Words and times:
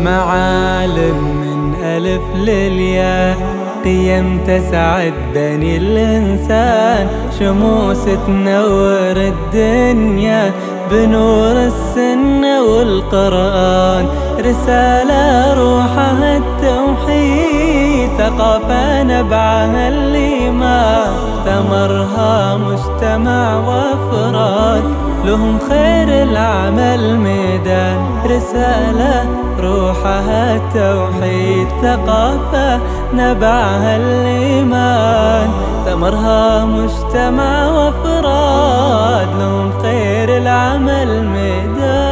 معالم 0.00 1.18
من 1.40 1.74
ألف 1.82 2.22
للياء 2.36 3.36
قيم 3.84 4.40
تسعد 4.46 5.12
بني 5.34 5.76
الإنسان. 5.76 7.08
شموس 7.38 8.04
تنور 8.04 9.16
الدنيا 9.16 10.52
بنور 10.90 11.52
السنة 11.52 12.62
والقرآن. 12.62 14.06
رسالة 14.38 15.54
روحها 15.54 16.36
التوحيد 16.36 18.10
ثقافة 18.18 19.02
نبعها 19.02 19.88
الإيمان. 19.88 21.35
ثمرها 21.56 22.56
مجتمع 22.56 23.56
وأفراد 23.56 24.82
لهم 25.24 25.58
خير 25.68 26.08
العمل 26.22 27.16
ميدان 27.16 27.98
رسالة 28.24 29.24
روحها 29.60 30.56
التوحيد 30.56 31.68
ثقافة 31.82 32.80
نبعها 33.14 33.96
الإيمان. 33.96 35.48
ثمرها 35.86 36.64
مجتمع 36.64 37.68
وأفراد 37.68 39.28
لهم 39.40 39.72
خير 39.82 40.36
العمل 40.36 41.24
ميدان. 41.24 42.05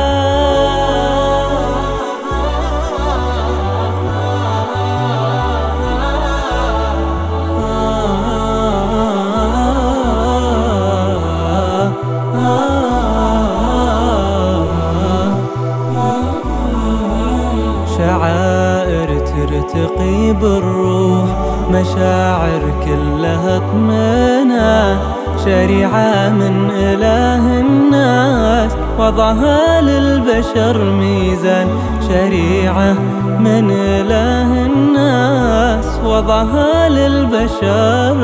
شعائر 18.05 19.19
ترتقي 19.19 20.33
بالروح 20.33 21.29
مشاعر 21.71 22.63
كلها 22.85 23.59
طمنا 23.59 24.99
شريعة 25.45 26.29
من 26.29 26.71
إله 26.71 27.61
الناس 27.61 28.73
وضعها 28.99 29.81
للبشر 29.81 30.85
ميزان 30.85 31.69
شريعة 32.09 32.93
من 33.41 33.71
إله 33.71 34.67
الناس 34.67 36.01
وضعها 36.07 36.89
للبشر 36.89 38.17